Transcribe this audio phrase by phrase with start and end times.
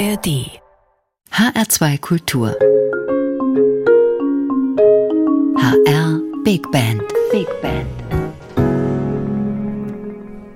[0.00, 0.58] ARD
[1.30, 2.56] HR2 Kultur.
[5.58, 7.02] HR Big Band.
[7.30, 7.99] Big Band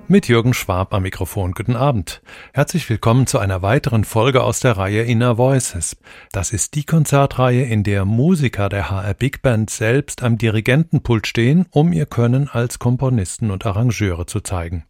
[0.08, 1.52] mit Jürgen Schwab am Mikrofon.
[1.52, 2.20] Guten Abend.
[2.52, 5.96] Herzlich willkommen zu einer weiteren Folge aus der Reihe Inner Voices.
[6.32, 11.66] Das ist die Konzertreihe, in der Musiker der HR Big Band selbst am Dirigentenpult stehen,
[11.70, 14.84] um ihr Können als Komponisten und Arrangeure zu zeigen.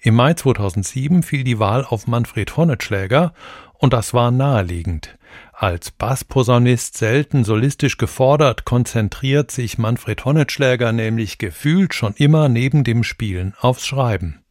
[0.00, 3.34] Im Mai 2007 fiel die Wahl auf Manfred Hornetschläger
[3.74, 5.18] und das war naheliegend.
[5.52, 13.04] Als Bassposaunist selten solistisch gefordert, konzentriert sich Manfred Hornetschläger nämlich gefühlt schon immer neben dem
[13.04, 14.43] Spielen aufs Schreiben.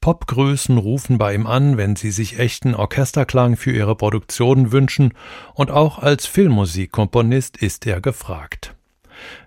[0.00, 5.12] Popgrößen rufen bei ihm an, wenn sie sich echten Orchesterklang für ihre Produktionen wünschen,
[5.54, 8.74] und auch als Filmmusikkomponist ist er gefragt.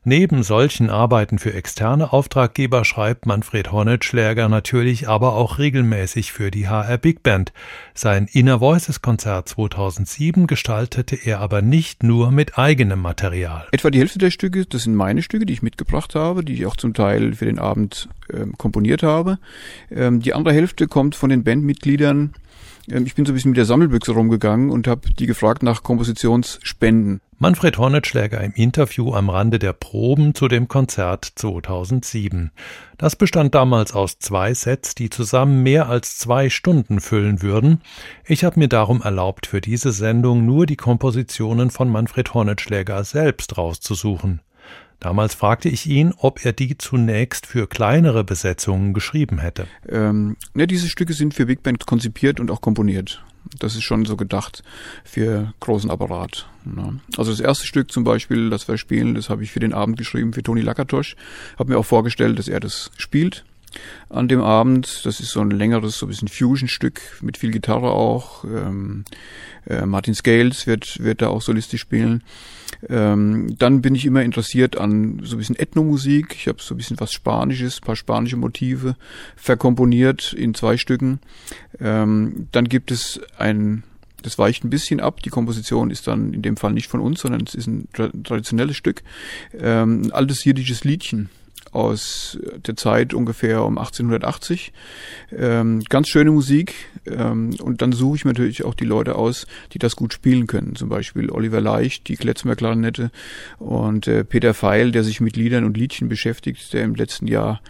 [0.03, 6.67] Neben solchen Arbeiten für externe Auftraggeber schreibt Manfred Hornetschläger natürlich aber auch regelmäßig für die
[6.67, 7.53] HR Big Band.
[7.93, 13.67] Sein Inner Voices Konzert 2007 gestaltete er aber nicht nur mit eigenem Material.
[13.71, 16.65] Etwa die Hälfte der Stücke, das sind meine Stücke, die ich mitgebracht habe, die ich
[16.65, 19.37] auch zum Teil für den Abend ähm, komponiert habe.
[19.91, 22.33] Ähm, die andere Hälfte kommt von den Bandmitgliedern,
[22.87, 27.21] ich bin so ein bisschen mit der Sammelbüchse rumgegangen und habe die gefragt nach Kompositionsspenden.
[27.39, 32.51] Manfred Hornetschläger im Interview am Rande der Proben zu dem Konzert 2007.
[32.97, 37.81] Das bestand damals aus zwei Sets, die zusammen mehr als zwei Stunden füllen würden.
[38.25, 43.57] Ich habe mir darum erlaubt, für diese Sendung nur die Kompositionen von Manfred Hornetschläger selbst
[43.57, 44.41] rauszusuchen.
[45.03, 49.67] Damals fragte ich ihn, ob er die zunächst für kleinere Besetzungen geschrieben hätte.
[49.89, 53.21] Ähm, ja, diese Stücke sind für Big Band konzipiert und auch komponiert.
[53.59, 54.63] Das ist schon so gedacht
[55.03, 56.47] für großen Apparat.
[56.63, 57.01] Ne?
[57.17, 59.97] Also das erste Stück zum Beispiel, das wir spielen, das habe ich für den Abend
[59.97, 61.17] geschrieben für Toni Lakatosch.
[61.59, 63.43] Habe mir auch vorgestellt, dass er das spielt
[64.09, 65.05] an dem Abend.
[65.05, 68.43] Das ist so ein längeres, so ein bisschen Fusion-Stück mit viel Gitarre auch.
[68.43, 69.05] Ähm,
[69.67, 72.23] äh, Martin Scales wird, wird da auch solistisch spielen.
[72.89, 76.35] Ähm, dann bin ich immer interessiert an so ein bisschen Ethnomusik.
[76.35, 78.95] Ich habe so ein bisschen was Spanisches, paar spanische Motive
[79.35, 81.19] verkomponiert in zwei Stücken.
[81.79, 83.83] Ähm, dann gibt es ein
[84.21, 85.21] das weicht ein bisschen ab.
[85.21, 88.77] Die Komposition ist dann in dem Fall nicht von uns, sondern es ist ein traditionelles
[88.77, 89.03] Stück.
[89.53, 91.29] Ähm, ein altes jiddisches Liedchen
[91.73, 94.71] aus der Zeit ungefähr um 1880.
[95.35, 96.75] Ähm, ganz schöne Musik.
[97.05, 100.47] Ähm, und dann suche ich mir natürlich auch die Leute aus, die das gut spielen
[100.47, 100.75] können.
[100.75, 103.11] Zum Beispiel Oliver Leicht, die Kletzmer-Klarinette
[103.59, 107.61] und äh, Peter Feil, der sich mit Liedern und Liedchen beschäftigt, der im letzten Jahr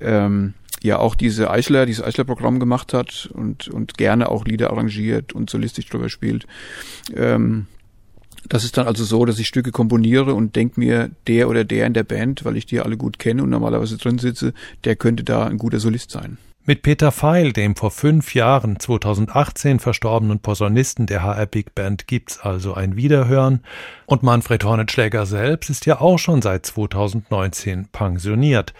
[0.00, 5.32] ähm, ja auch diese Eichler, dieses Eichler-Programm gemacht hat und, und gerne auch Lieder arrangiert
[5.32, 6.46] und solistisch drüber spielt.
[7.14, 7.66] Ähm,
[8.48, 11.86] das ist dann also so, dass ich Stücke komponiere und denke mir, der oder der
[11.86, 14.52] in der Band, weil ich die alle gut kenne und normalerweise drin sitze,
[14.84, 16.38] der könnte da ein guter Solist sein.
[16.64, 22.38] Mit Peter Feil, dem vor fünf Jahren 2018 verstorbenen Posaunisten der HR Big Band, gibt's
[22.38, 23.64] also ein Wiederhören.
[24.06, 28.74] Und Manfred Hornetschläger selbst ist ja auch schon seit 2019 pensioniert.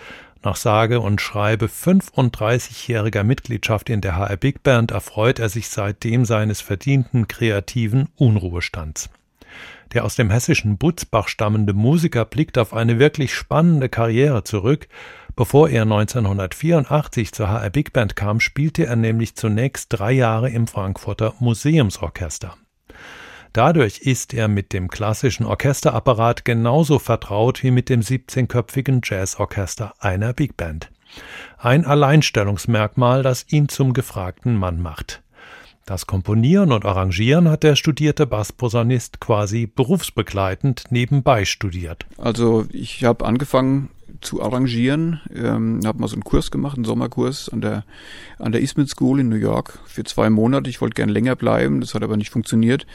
[0.44, 6.24] Nach sage und schreibe 35-jähriger Mitgliedschaft in der HR Big Band erfreut er sich seitdem
[6.24, 9.10] seines verdienten kreativen Unruhestands.
[9.92, 14.88] Der aus dem hessischen Butzbach stammende Musiker blickt auf eine wirklich spannende Karriere zurück.
[15.36, 20.66] Bevor er 1984 zur HR Big Band kam, spielte er nämlich zunächst drei Jahre im
[20.66, 22.56] Frankfurter Museumsorchester.
[23.52, 30.32] Dadurch ist er mit dem klassischen Orchesterapparat genauso vertraut wie mit dem 17-köpfigen Jazzorchester einer
[30.32, 30.90] Big Band.
[31.58, 35.22] Ein Alleinstellungsmerkmal, das ihn zum gefragten Mann macht.
[35.84, 42.06] Das Komponieren und Arrangieren hat der studierte Bassposaunist quasi berufsbegleitend nebenbei studiert.
[42.18, 47.48] Also ich habe angefangen zu arrangieren, ähm, habe mal so einen Kurs gemacht, einen Sommerkurs
[47.48, 47.84] an der
[48.38, 50.70] an der Eastman School in New York für zwei Monate.
[50.70, 52.86] Ich wollte gern länger bleiben, das hat aber nicht funktioniert.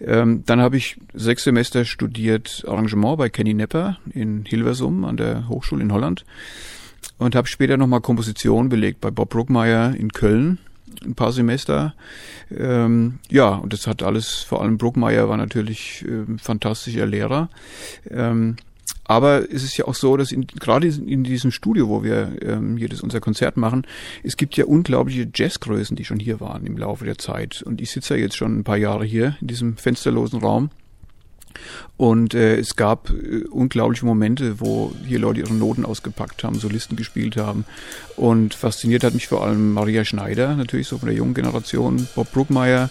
[0.00, 5.48] Ähm, dann habe ich sechs Semester studiert Arrangement bei Kenny Nepper in Hilversum an der
[5.48, 6.24] Hochschule in Holland
[7.18, 10.58] und habe später nochmal Komposition belegt bei Bob Bruckmeyer in Köln
[11.04, 11.94] ein paar Semester.
[12.56, 17.48] Ähm, ja, und das hat alles, vor allem Bruckmeier war natürlich äh, fantastischer Lehrer.
[18.10, 18.56] Ähm,
[19.04, 22.78] aber es ist ja auch so, dass in, gerade in diesem Studio, wo wir ähm,
[22.78, 23.86] jedes unser Konzert machen,
[24.22, 27.62] es gibt ja unglaubliche Jazzgrößen, die schon hier waren im Laufe der Zeit.
[27.62, 30.70] Und ich sitze ja jetzt schon ein paar Jahre hier in diesem fensterlosen Raum.
[31.96, 36.96] Und äh, es gab äh, unglaubliche Momente, wo hier Leute ihre Noten ausgepackt haben, Solisten
[36.96, 37.64] gespielt haben.
[38.16, 42.32] Und fasziniert hat mich vor allem Maria Schneider, natürlich so von der jungen Generation, Bob
[42.32, 42.90] Bruckmeier,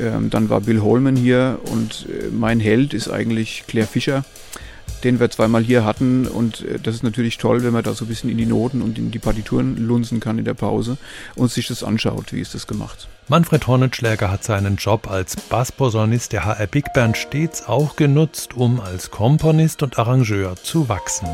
[0.00, 4.24] ähm, dann war Bill Holman hier und äh, mein Held ist eigentlich Claire Fischer.
[5.04, 6.26] Den wir zweimal hier hatten.
[6.26, 8.82] Und äh, das ist natürlich toll, wenn man da so ein bisschen in die Noten
[8.82, 10.96] und in die Partituren lunzen kann in der Pause
[11.34, 13.08] und sich das anschaut, wie ist das gemacht.
[13.28, 18.80] Manfred Hornetschläger hat seinen Job als Bassposaunist der HR Big Band stets auch genutzt, um
[18.80, 21.28] als Komponist und Arrangeur zu wachsen.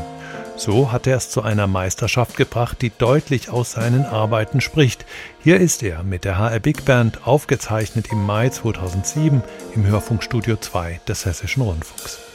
[0.55, 5.05] So hat er es zu einer Meisterschaft gebracht, die deutlich aus seinen Arbeiten spricht.
[5.41, 9.41] Hier ist er mit der HR Big Band aufgezeichnet im Mai 2007
[9.73, 12.28] im Hörfunkstudio 2 des Hessischen Rundfunks.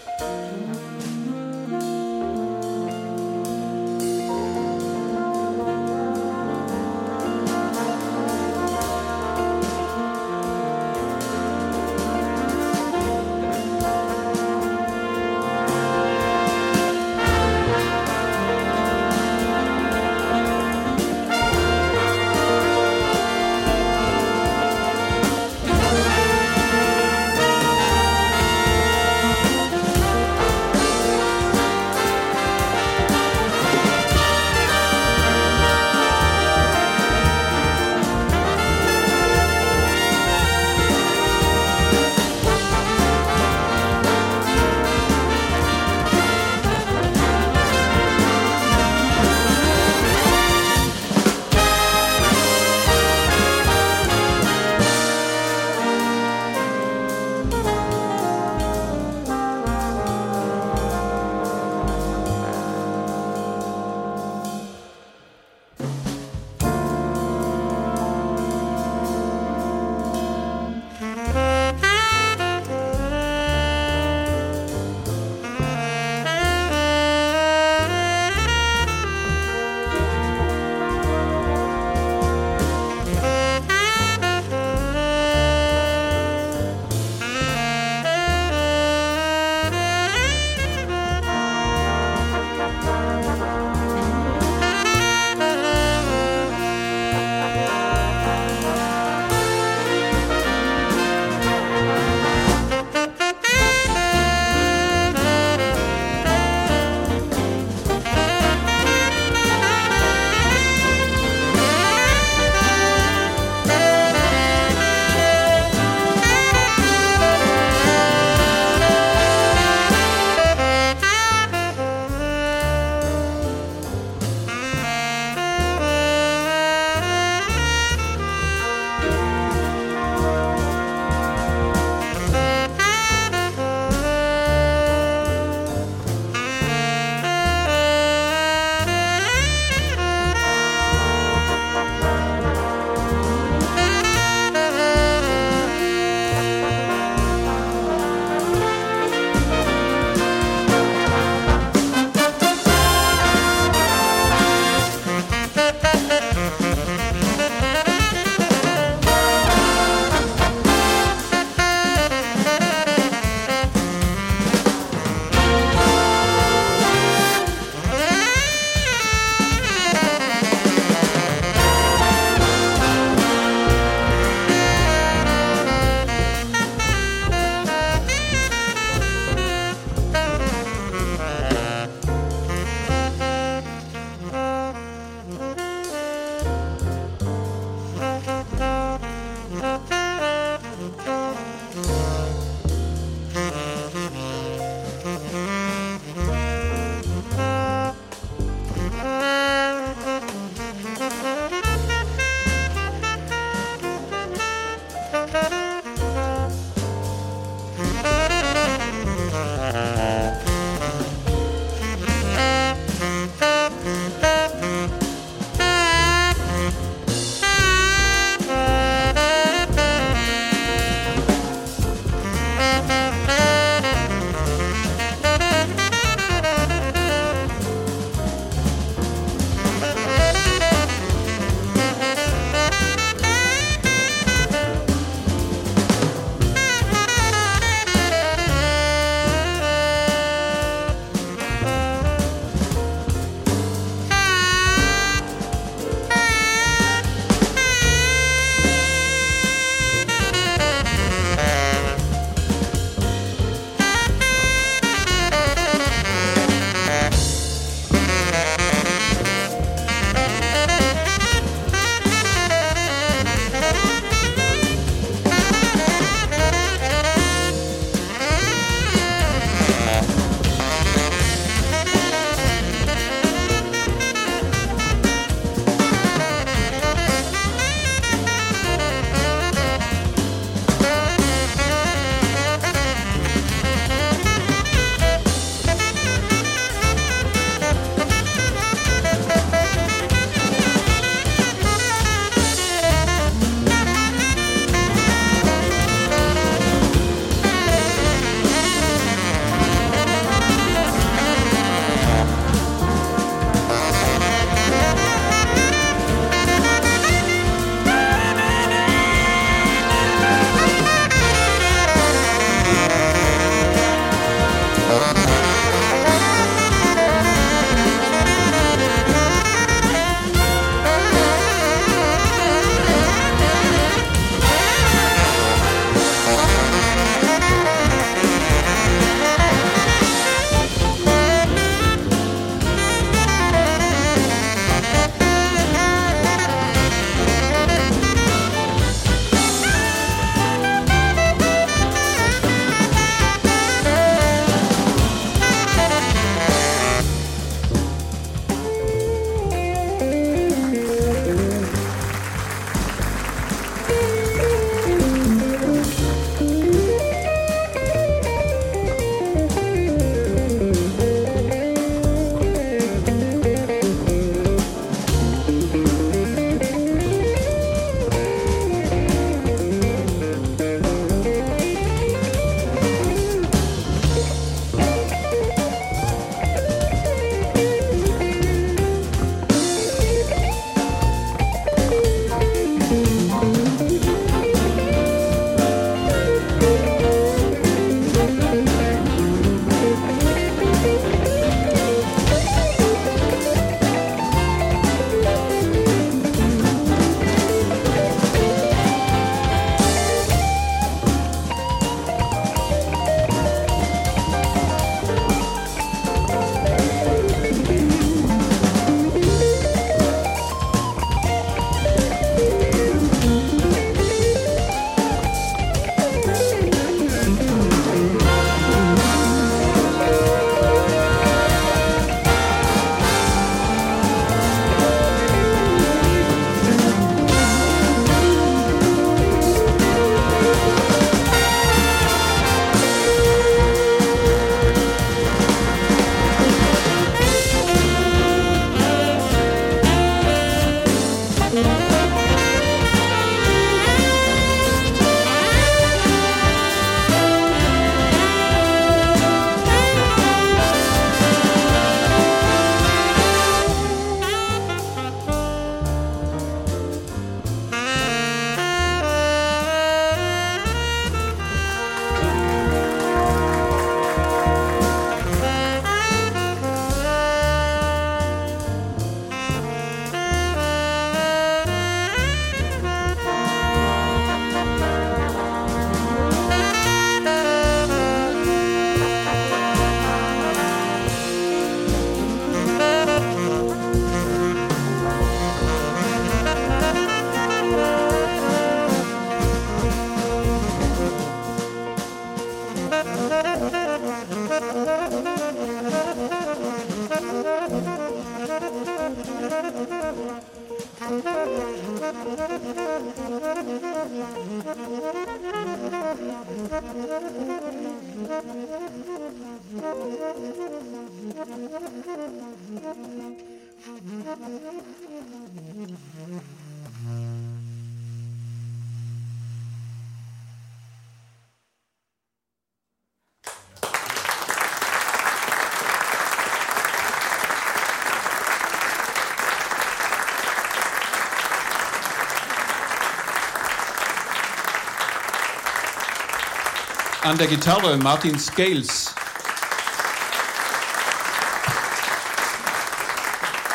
[537.24, 539.14] An der Gitarre Martin Scales.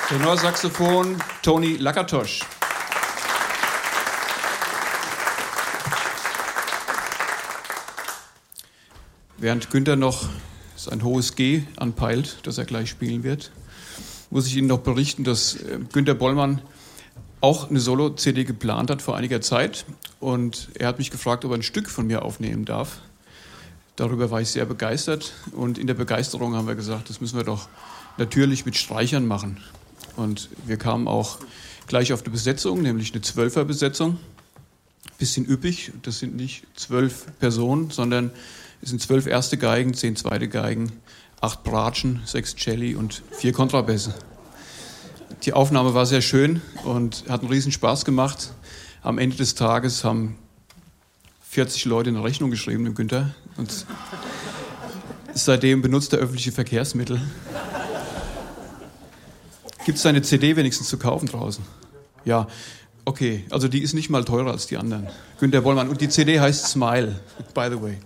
[0.07, 2.41] Tenorsaxophon Toni Lakatosch.
[9.39, 10.29] Während Günther noch
[10.75, 13.51] sein hohes G anpeilt, das er gleich spielen wird,
[14.29, 16.61] muss ich Ihnen noch berichten, dass äh, Günther Bollmann
[17.41, 19.85] auch eine Solo-CD geplant hat vor einiger Zeit.
[20.19, 22.99] Und er hat mich gefragt, ob er ein Stück von mir aufnehmen darf.
[23.99, 25.33] Darüber war ich sehr begeistert.
[25.51, 27.67] Und in der Begeisterung haben wir gesagt, das müssen wir doch
[28.17, 29.57] natürlich mit Streichern machen.
[30.15, 31.39] Und wir kamen auch
[31.85, 34.17] gleich auf eine Besetzung, nämlich eine Zwölferbesetzung.
[35.17, 38.31] Bisschen üppig, das sind nicht zwölf Personen, sondern
[38.81, 40.93] es sind zwölf erste Geigen, zehn zweite Geigen,
[41.41, 44.13] acht Bratschen, sechs Celli und vier Kontrabässe.
[45.43, 48.53] Die Aufnahme war sehr schön und hat einen riesen Spaß gemacht.
[49.01, 50.37] Am Ende des Tages haben
[51.49, 53.33] 40 Leute eine Rechnung geschrieben, dem Günther.
[53.57, 53.87] Und
[55.33, 57.19] seitdem benutzt er öffentliche Verkehrsmittel.
[59.83, 61.63] Gibt es eine CD wenigstens zu kaufen draußen?
[62.23, 62.47] Ja,
[63.03, 63.45] okay.
[63.49, 65.07] Also die ist nicht mal teurer als die anderen.
[65.39, 65.89] Günter Bollmann.
[65.89, 67.19] Und die CD heißt Smile,
[67.55, 67.97] by the way.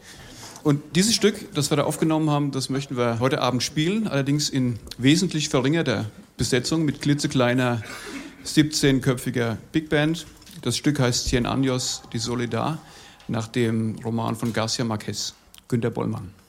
[0.64, 4.48] Und dieses Stück, das wir da aufgenommen haben, das möchten wir heute Abend spielen, allerdings
[4.48, 6.06] in wesentlich verringerter
[6.38, 7.84] Besetzung mit klitzekleiner
[8.46, 10.28] 17-köpfiger Big Band.
[10.62, 12.80] Das Stück heißt Cien Años die Soledad
[13.34, 15.34] nach dem Roman von Garcia Marquez,
[15.68, 16.43] Günter Bollmann.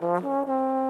[0.00, 0.85] 嗯嗯嗯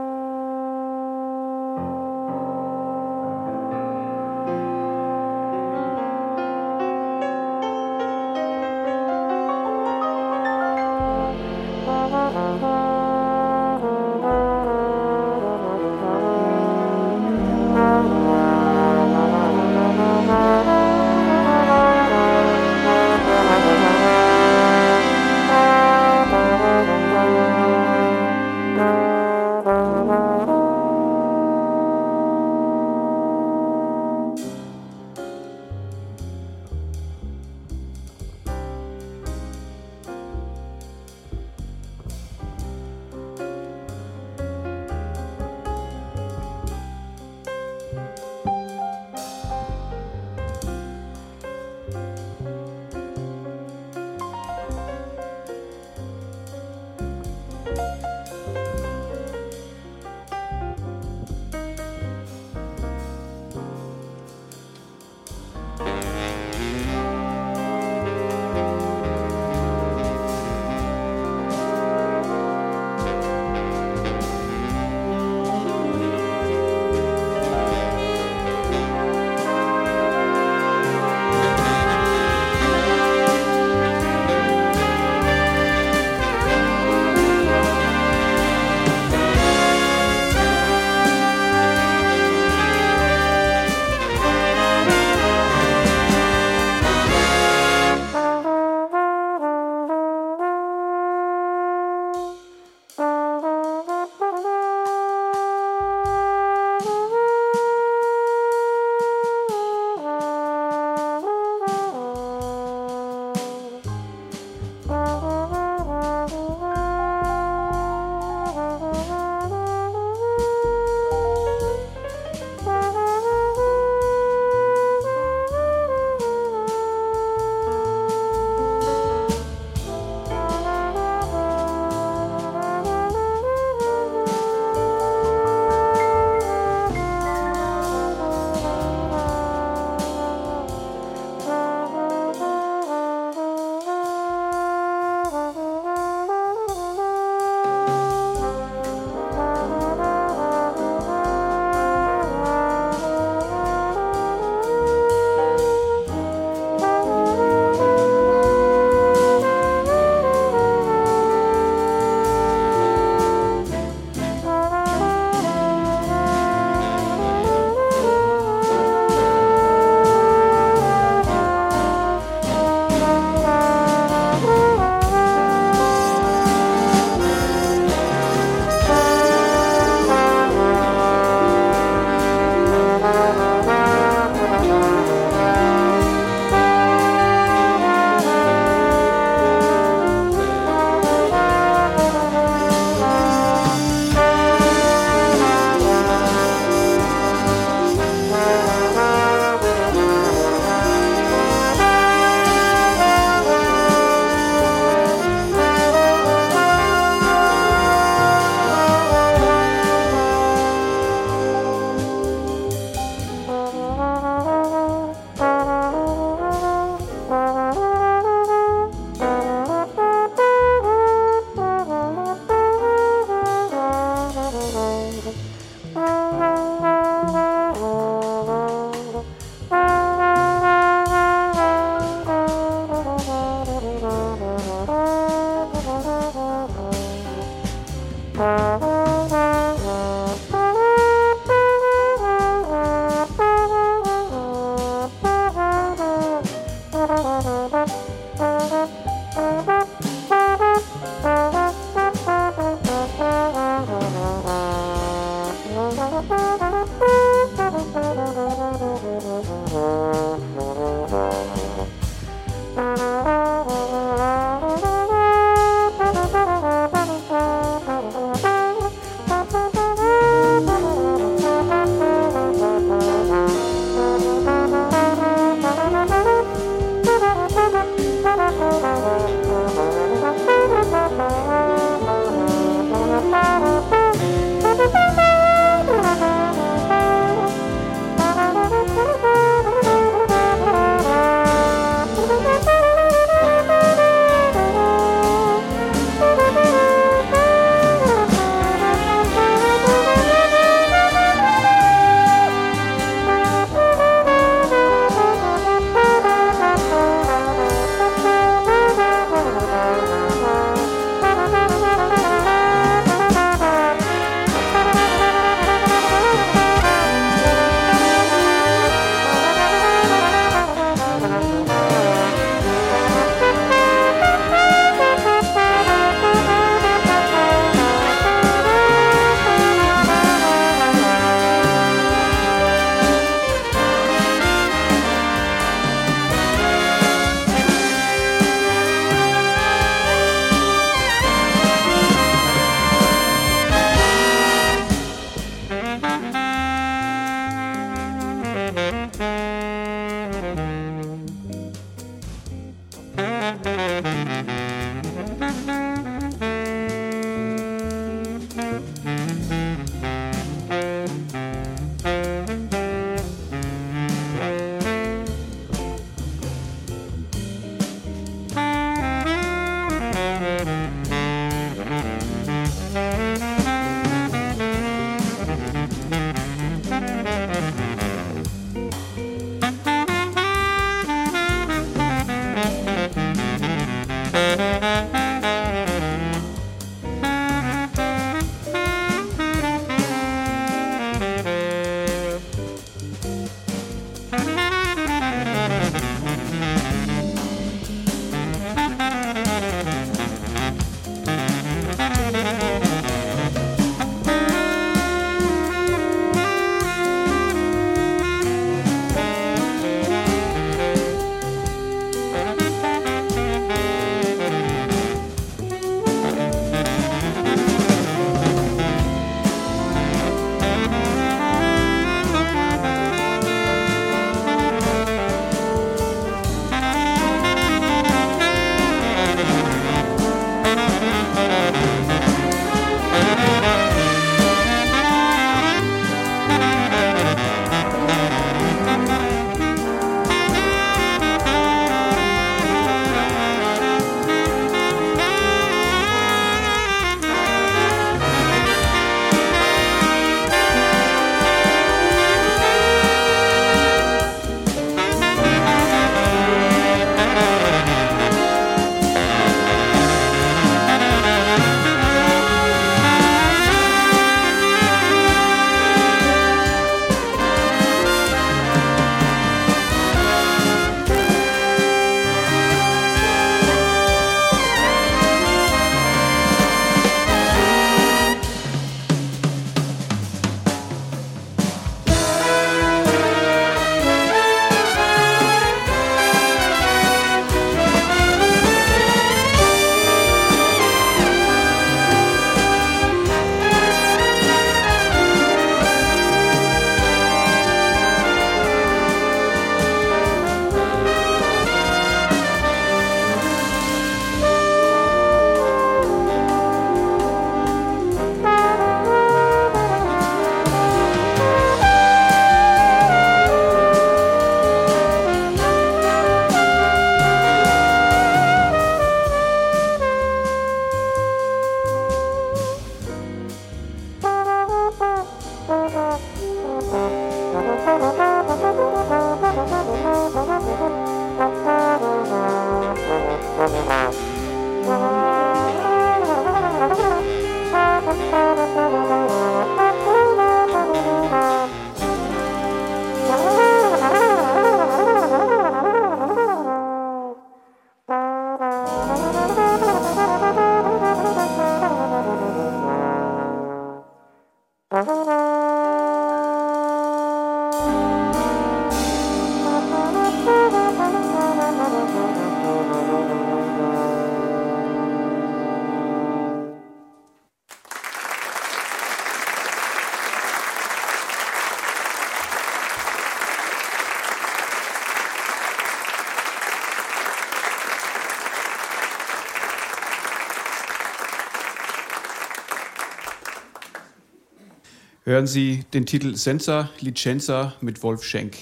[585.26, 588.56] hören Sie den Titel Senza Licenza mit Wolf Schenk.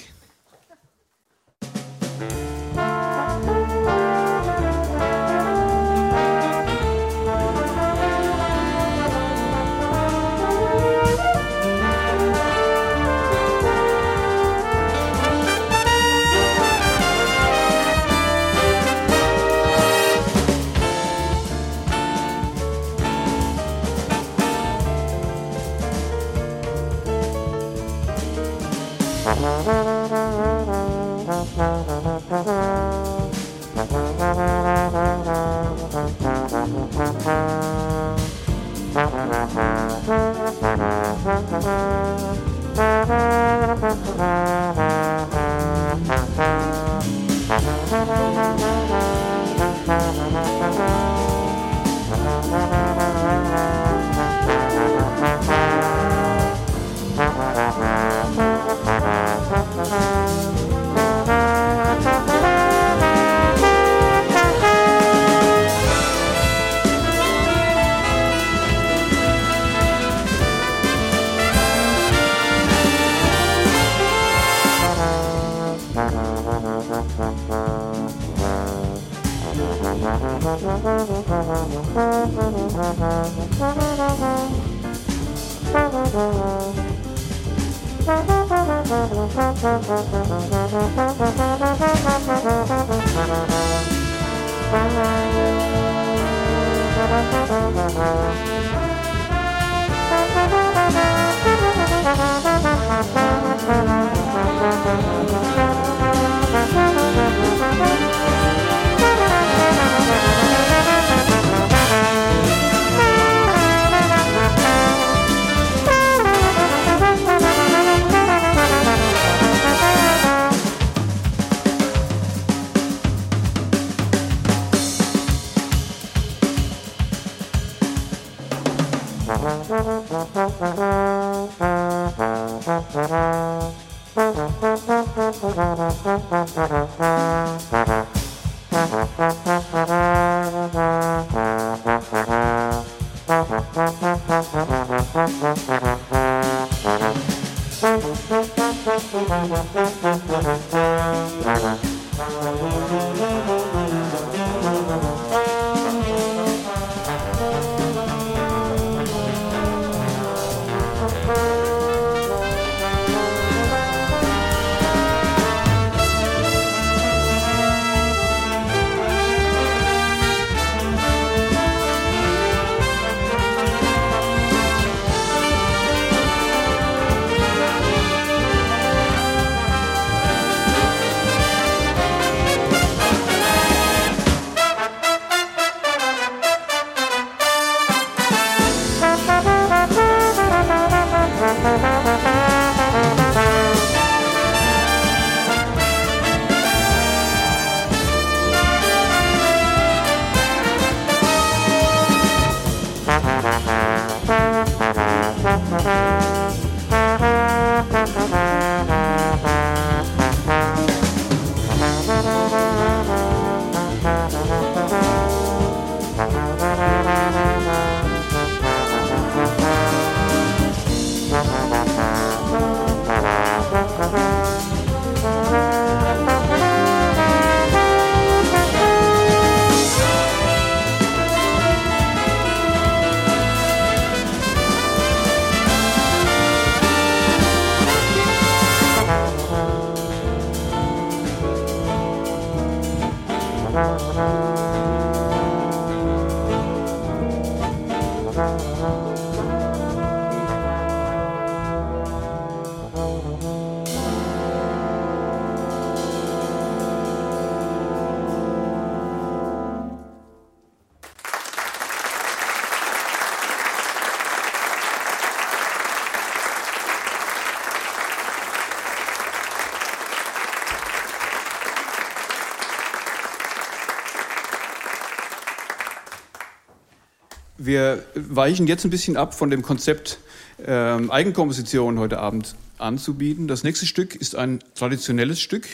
[277.64, 280.18] Wir weichen jetzt ein bisschen ab von dem Konzept
[280.66, 283.48] ähm, Eigenkomposition heute Abend anzubieten.
[283.48, 285.66] Das nächste Stück ist ein traditionelles Stück,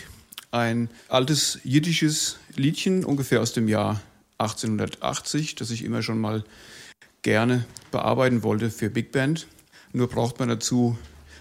[0.53, 4.01] ein altes jiddisches Liedchen, ungefähr aus dem Jahr
[4.39, 6.45] 1880, das ich immer schon mal
[7.23, 9.49] gerne bearbeiten wollte für Big Band.
[9.93, 10.97] Nur braucht man dazu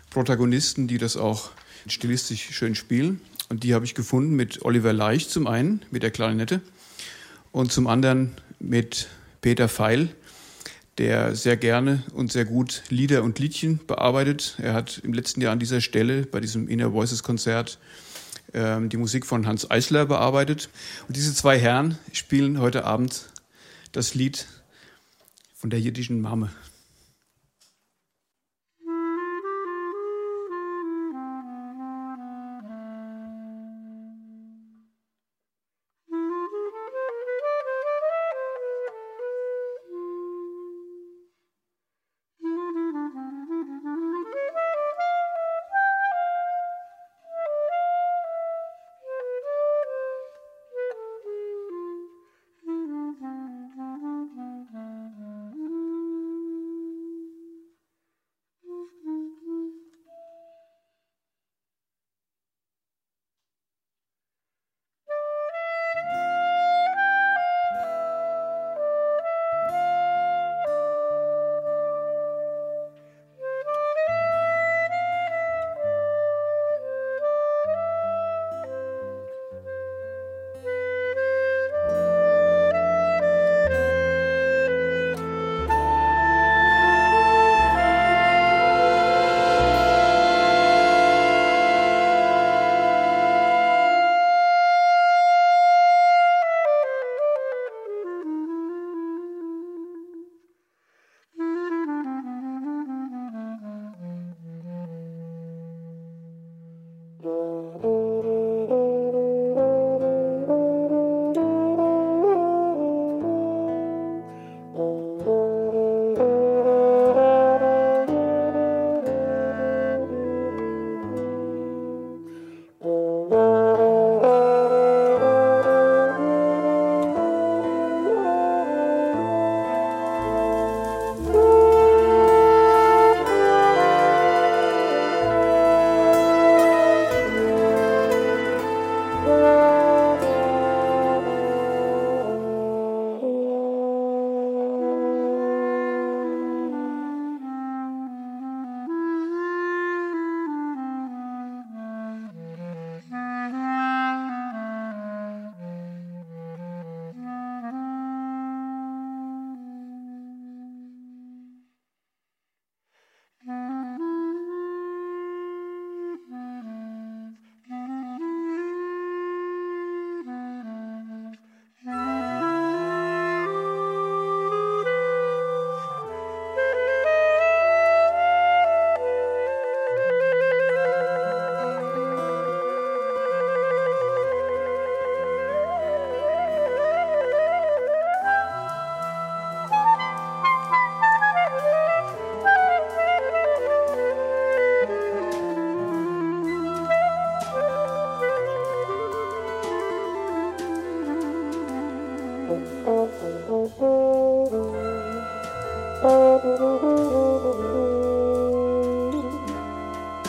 [0.09, 1.51] Protagonisten, die das auch
[1.85, 3.21] stilistisch schön spielen.
[3.49, 6.61] Und die habe ich gefunden mit Oliver Leicht zum einen, mit der Klarinette,
[7.51, 9.09] und zum anderen mit
[9.41, 10.09] Peter Feil,
[10.99, 14.57] der sehr gerne und sehr gut Lieder und Liedchen bearbeitet.
[14.61, 17.79] Er hat im letzten Jahr an dieser Stelle bei diesem Inner Voices Konzert
[18.53, 20.69] ähm, die Musik von Hans Eisler bearbeitet.
[21.07, 23.29] Und diese zwei Herren spielen heute Abend
[23.93, 24.45] das Lied
[25.55, 26.51] von der jiddischen Mame.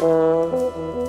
[0.03, 1.00] 嗯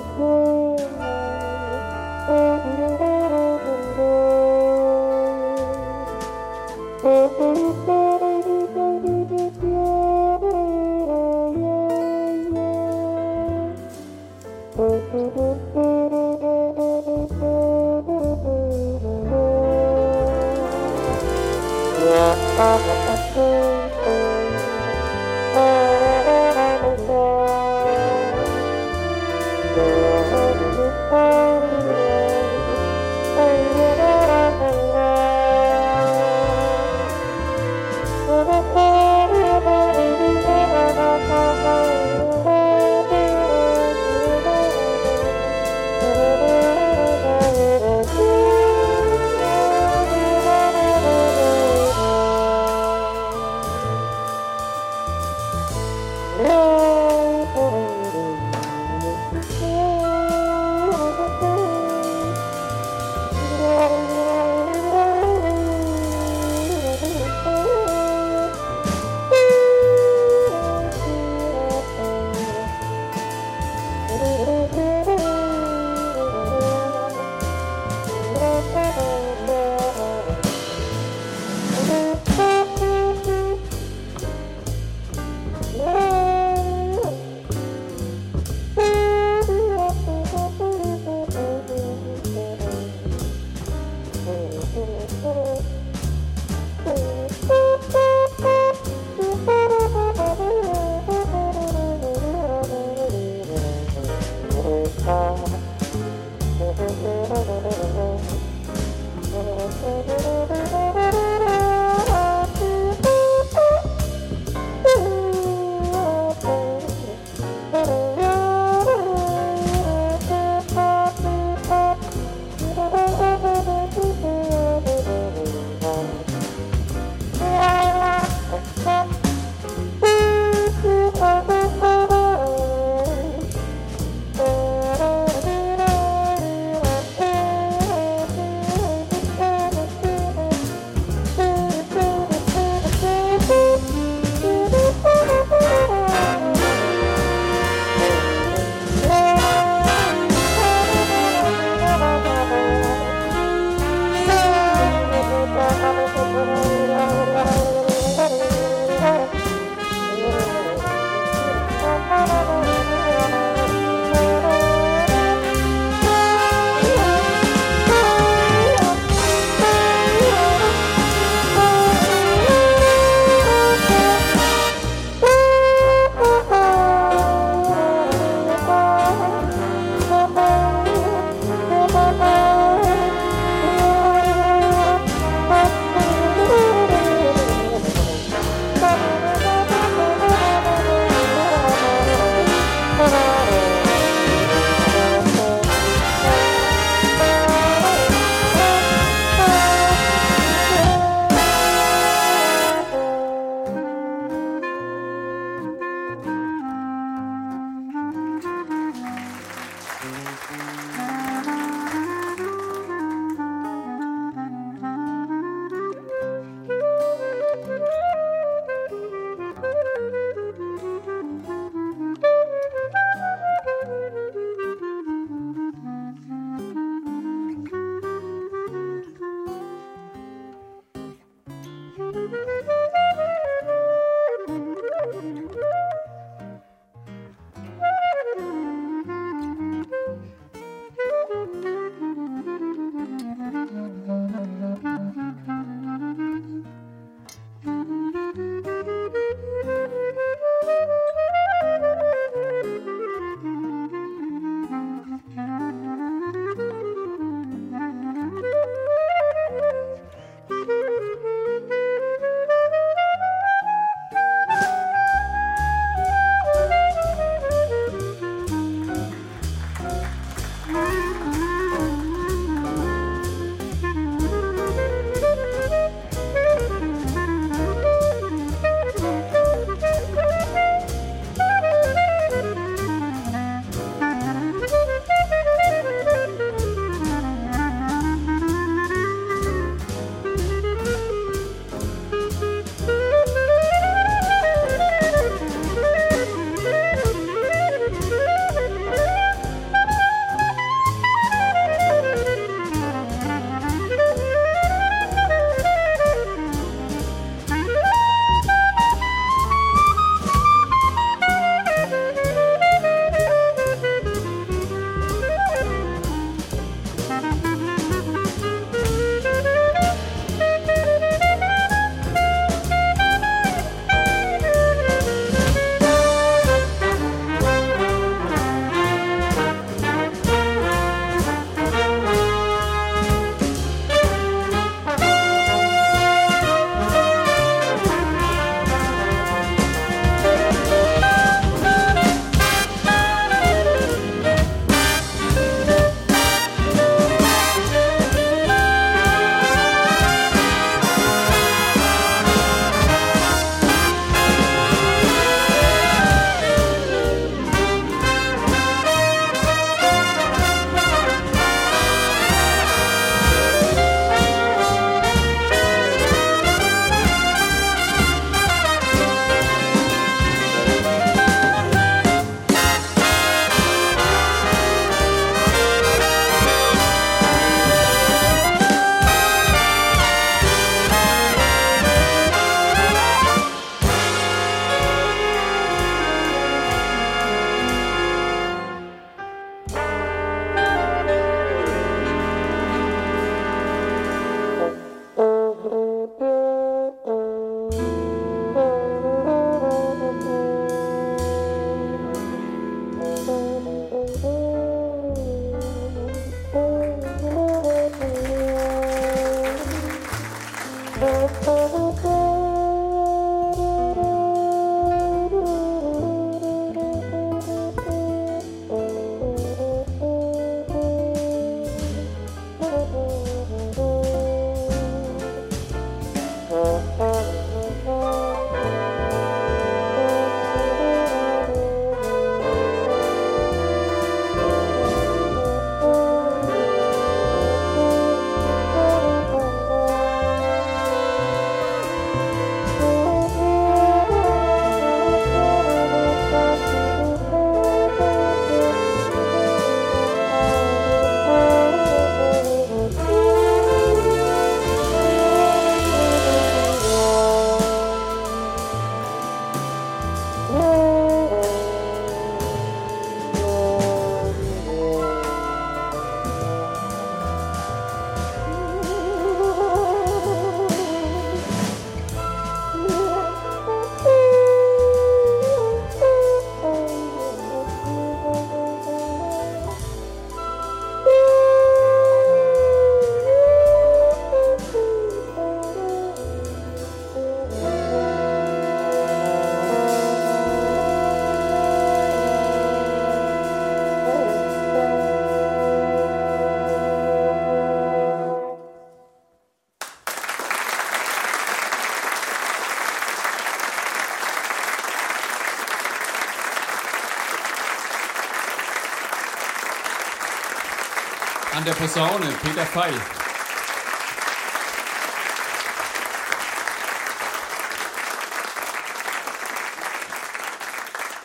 [511.62, 512.92] An der Posaune Peter Pfeil.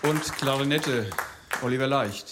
[0.04, 1.10] Und Klarinette
[1.64, 2.30] Oliver Leicht.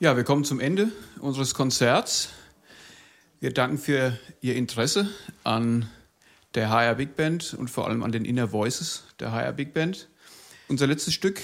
[0.00, 0.90] Ja, wir kommen zum Ende
[1.20, 2.30] unseres Konzerts.
[3.40, 5.10] Wir danken für Ihr Interesse
[5.44, 5.90] an
[6.54, 10.08] der HR Big Band und vor allem an den Inner Voices der HR Big Band.
[10.68, 11.40] Unser letztes Stück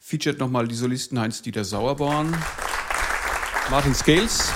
[0.00, 2.36] featuret nochmal die Solisten Heinz-Dieter Sauerborn,
[3.70, 4.52] Martin Scales,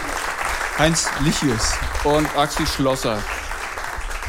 [0.78, 1.72] Heinz Lichius
[2.04, 3.22] und Axel Schlosser.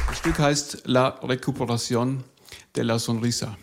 [0.07, 2.23] Das Stück heißt La Recuperación
[2.75, 3.57] de la Sonrisa.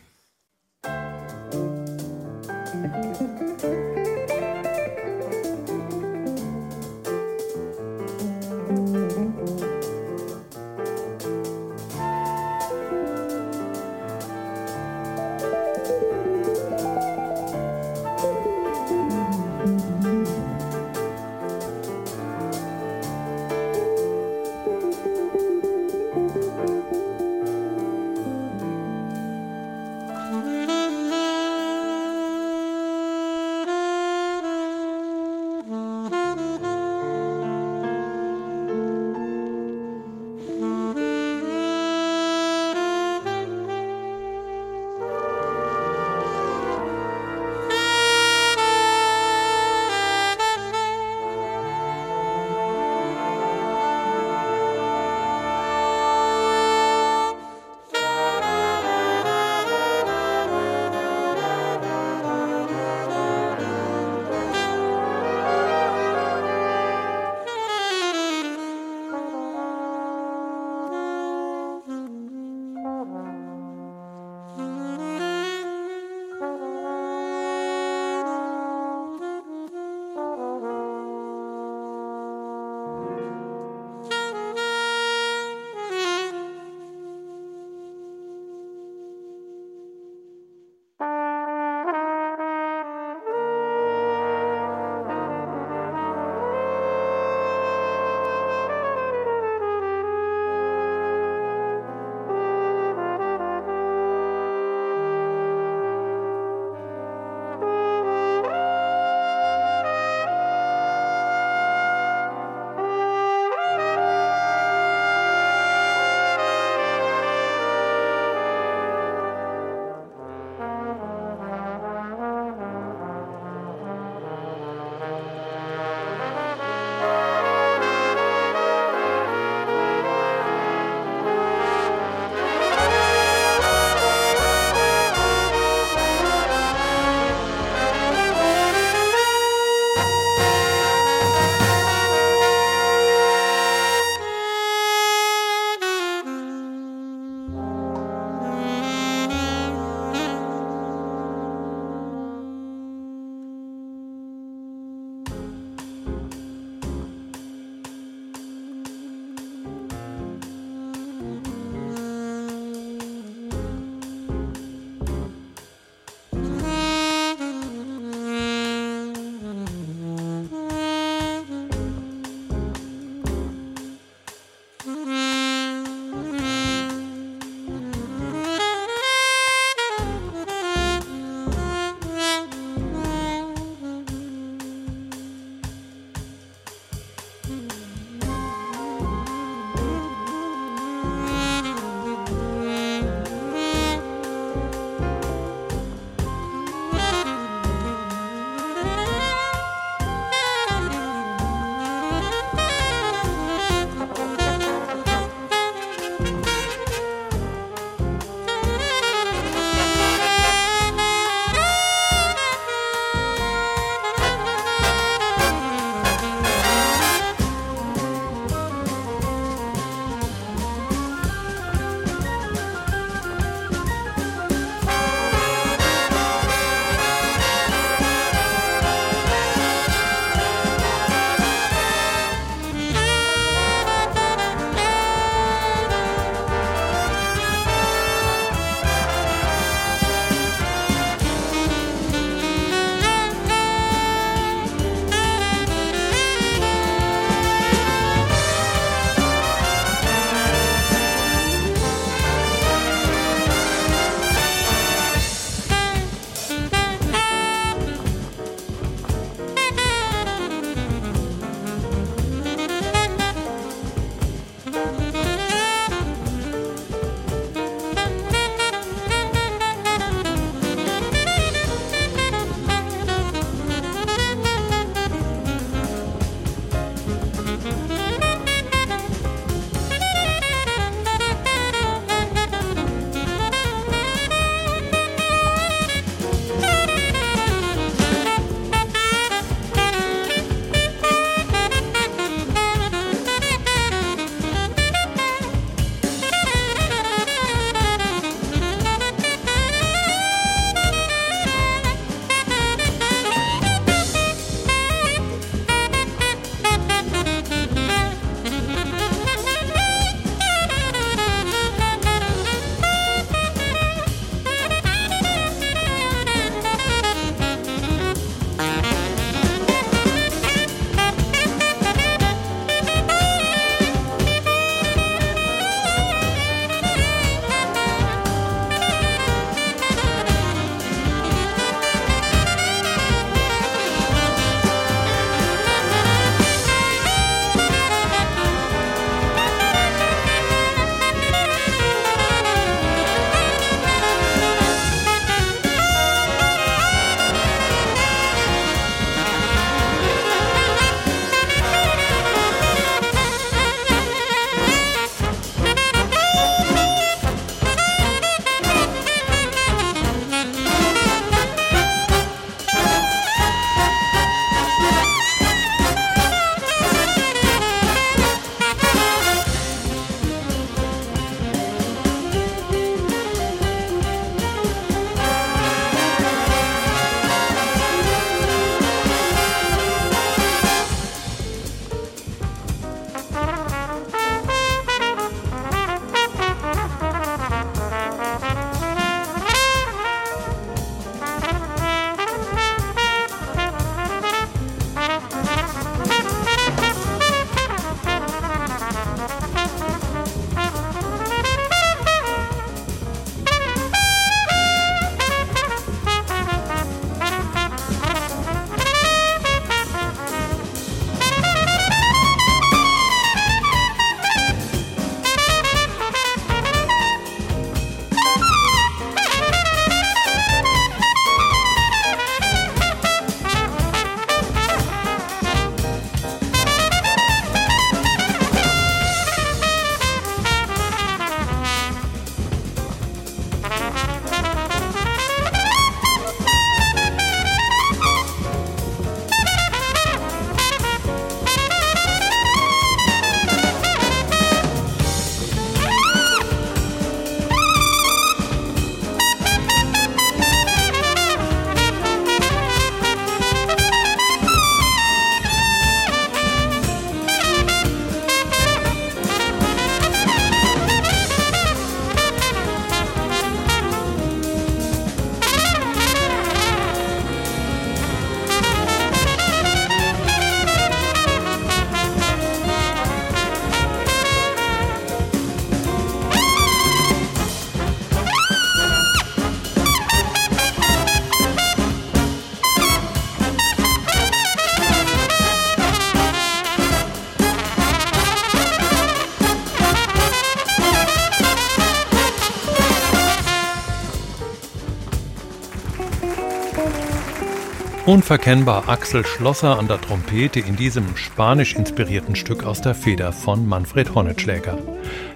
[498.10, 503.68] Unverkennbar Axel Schlosser an der Trompete in diesem spanisch inspirierten Stück aus der Feder von
[503.68, 504.76] Manfred Hornetschläger.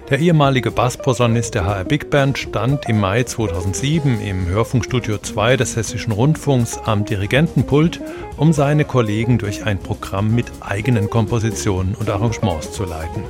[0.09, 5.77] Der ehemalige Bassposaunist der HR Big Band stand im Mai 2007 im Hörfunkstudio 2 des
[5.77, 8.01] Hessischen Rundfunks am Dirigentenpult,
[8.35, 13.23] um seine Kollegen durch ein Programm mit eigenen Kompositionen und Arrangements zu leiten.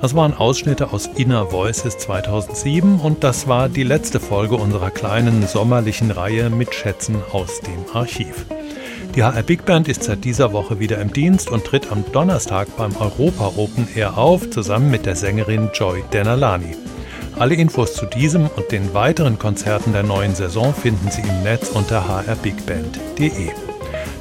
[0.00, 5.46] Das waren Ausschnitte aus Inner Voices 2007 und das war die letzte Folge unserer kleinen
[5.46, 8.46] sommerlichen Reihe mit Schätzen aus dem Archiv.
[9.16, 12.68] Die HR Big Band ist seit dieser Woche wieder im Dienst und tritt am Donnerstag
[12.76, 16.76] beim Europa Open Air auf, zusammen mit der Sängerin Joy Denalani.
[17.36, 21.70] Alle Infos zu diesem und den weiteren Konzerten der neuen Saison finden Sie im Netz
[21.70, 23.48] unter hrbigband.de.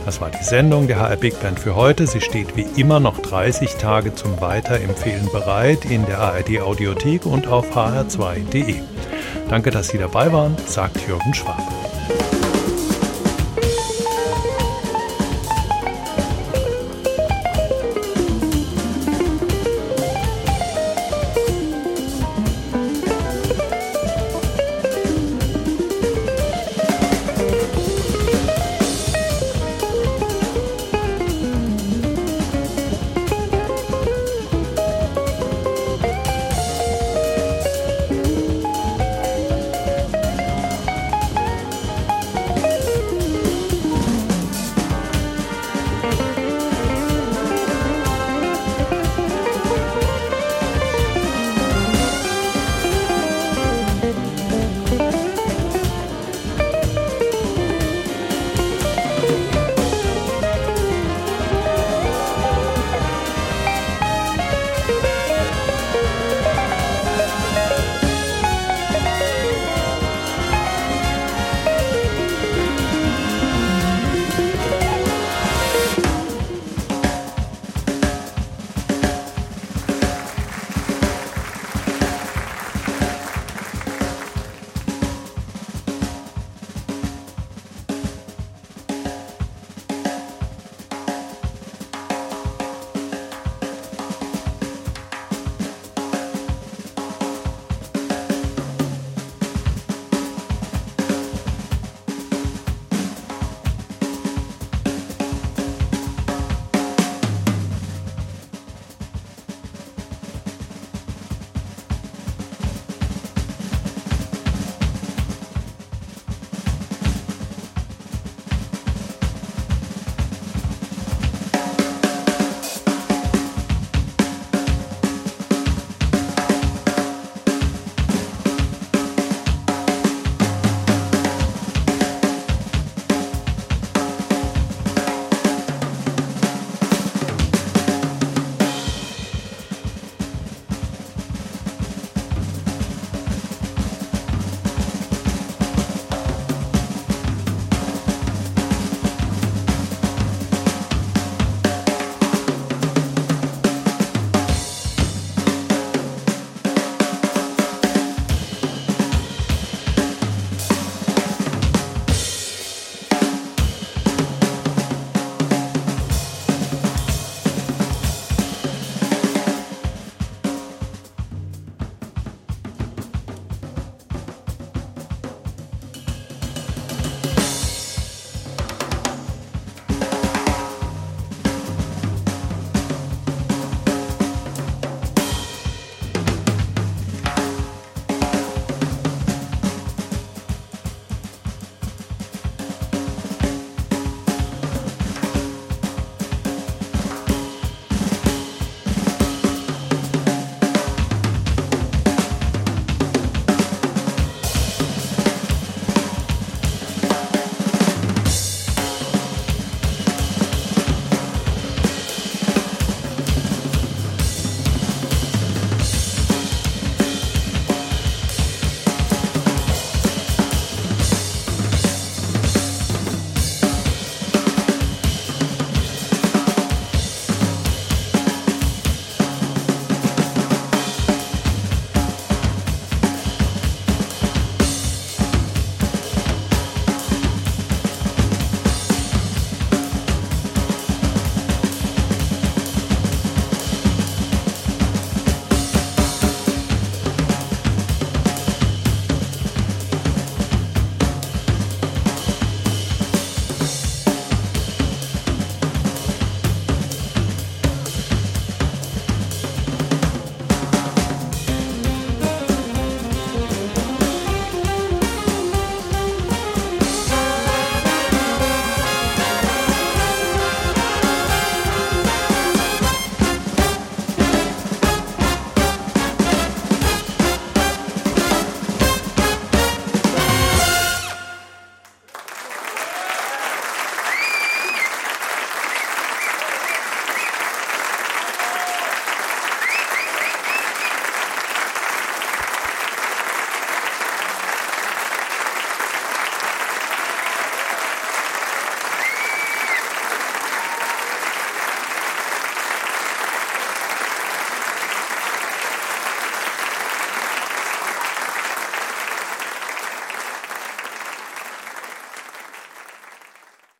[0.05, 2.07] Das war die Sendung der HR Big Band für heute.
[2.07, 7.45] Sie steht wie immer noch 30 Tage zum Weiterempfehlen bereit in der ARD Audiothek und
[7.45, 8.75] auf hr2.de.
[9.49, 11.78] Danke, dass Sie dabei waren, sagt Jürgen Schwab.